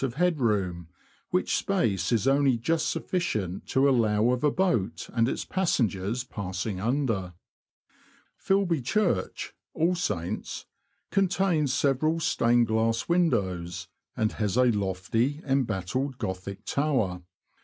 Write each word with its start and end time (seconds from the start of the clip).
of 0.03 0.15
head 0.15 0.39
room, 0.39 0.87
which 1.29 1.55
space 1.55 2.11
is 2.11 2.27
only 2.27 2.57
just 2.57 2.89
sufficient 2.89 3.67
to 3.67 3.87
allow 3.87 4.31
of 4.31 4.43
a 4.43 4.49
boat 4.49 5.07
and 5.13 5.29
its 5.29 5.45
passengers 5.45 6.23
passing 6.23 6.79
under. 6.79 7.35
Filby 8.35 8.81
Church 8.81 9.53
(All 9.75 9.93
Saints') 9.93 10.65
contains 11.11 11.71
several 11.71 12.19
stained 12.19 12.65
glass 12.65 13.07
windows, 13.07 13.89
and 14.17 14.31
has 14.31 14.57
a 14.57 14.71
lofty, 14.71 15.39
embattled 15.45 16.17
Gothic 16.17 16.65
tower. 16.65 17.21